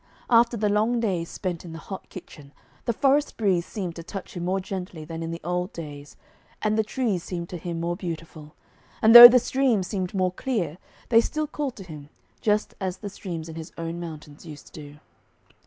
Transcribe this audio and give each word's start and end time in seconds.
After 0.31 0.57
the 0.57 0.67
long 0.67 0.99
days 0.99 1.29
spent 1.29 1.63
in 1.63 1.73
the 1.73 1.77
hot 1.77 2.09
kitchen, 2.09 2.53
the 2.85 2.91
forest 2.91 3.37
breeze 3.37 3.67
seemed 3.67 3.95
to 3.97 4.01
touch 4.03 4.33
him 4.35 4.43
more 4.45 4.59
gently 4.59 5.05
than 5.05 5.21
in 5.21 5.29
the 5.29 5.39
old 5.43 5.71
days, 5.73 6.17
and 6.59 6.75
the 6.75 6.83
trees 6.83 7.23
seemed 7.23 7.49
to 7.49 7.57
him 7.57 7.79
more 7.79 7.95
beautiful. 7.95 8.55
But 9.03 9.13
though 9.13 9.27
the 9.27 9.37
streams 9.37 9.85
seemed 9.85 10.15
more 10.15 10.31
clear, 10.31 10.79
they 11.09 11.21
still 11.21 11.45
called 11.45 11.75
to 11.75 11.83
him, 11.83 12.09
just 12.41 12.73
as 12.81 12.97
the 12.97 13.11
streams 13.11 13.47
in 13.47 13.53
his 13.53 13.71
own 13.77 13.99
mountains 13.99 14.43
used 14.43 14.73
to 14.73 14.81
do. 14.81 14.97